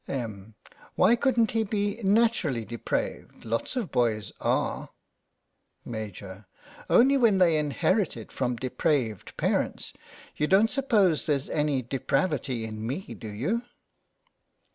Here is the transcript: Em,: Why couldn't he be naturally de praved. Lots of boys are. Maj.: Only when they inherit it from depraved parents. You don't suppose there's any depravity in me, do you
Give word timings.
Em,: 0.07 0.55
Why 0.95 1.15
couldn't 1.15 1.51
he 1.51 1.63
be 1.63 2.01
naturally 2.01 2.65
de 2.65 2.79
praved. 2.79 3.45
Lots 3.45 3.75
of 3.75 3.91
boys 3.91 4.31
are. 4.41 4.89
Maj.: 5.85 6.23
Only 6.89 7.17
when 7.17 7.37
they 7.37 7.55
inherit 7.59 8.17
it 8.17 8.31
from 8.31 8.55
depraved 8.55 9.37
parents. 9.37 9.93
You 10.35 10.47
don't 10.47 10.71
suppose 10.71 11.27
there's 11.27 11.51
any 11.51 11.83
depravity 11.83 12.65
in 12.65 12.83
me, 12.87 13.13
do 13.13 13.29
you 13.29 13.61